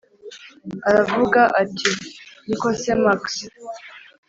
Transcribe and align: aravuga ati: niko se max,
aravuga 0.89 1.41
ati: 1.61 1.89
niko 2.47 2.67
se 2.81 2.91
max, 3.03 3.23